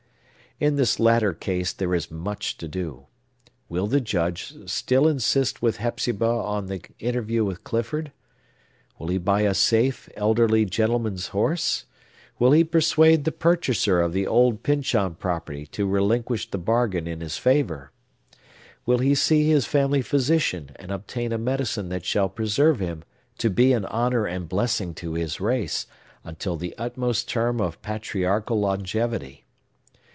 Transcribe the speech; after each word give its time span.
In 0.59 0.75
this 0.75 0.99
latter 0.99 1.33
case, 1.33 1.73
there 1.73 1.95
is 1.95 2.11
much 2.11 2.55
to 2.57 2.67
do. 2.67 3.07
Will 3.67 3.87
the 3.87 3.99
Judge 3.99 4.53
still 4.69 5.07
insist 5.07 5.63
with 5.63 5.77
Hepzibah 5.77 6.23
on 6.29 6.67
the 6.67 6.81
interview 6.99 7.43
with 7.43 7.63
Clifford? 7.63 8.11
Will 8.99 9.07
he 9.07 9.17
buy 9.17 9.41
a 9.41 9.55
safe, 9.55 10.07
elderly 10.15 10.65
gentleman's 10.65 11.29
horse? 11.29 11.85
Will 12.37 12.51
he 12.51 12.63
persuade 12.63 13.23
the 13.23 13.31
purchaser 13.31 14.01
of 14.01 14.13
the 14.13 14.27
old 14.27 14.61
Pyncheon 14.61 15.15
property 15.15 15.65
to 15.65 15.87
relinquish 15.87 16.47
the 16.51 16.59
bargain 16.59 17.07
in 17.07 17.21
his 17.21 17.39
favor? 17.39 17.91
Will 18.85 18.99
he 18.99 19.15
see 19.15 19.49
his 19.49 19.65
family 19.65 20.03
physician, 20.03 20.73
and 20.75 20.91
obtain 20.91 21.31
a 21.31 21.39
medicine 21.39 21.89
that 21.89 22.05
shall 22.05 22.29
preserve 22.29 22.79
him, 22.79 23.03
to 23.39 23.49
be 23.49 23.73
an 23.73 23.85
honor 23.85 24.27
and 24.27 24.47
blessing 24.47 24.93
to 24.93 25.13
his 25.15 25.41
race, 25.41 25.87
until 26.23 26.55
the 26.55 26.75
utmost 26.77 27.27
term 27.27 27.59
of 27.59 27.81
patriarchal 27.81 28.59
longevity? 28.59 29.45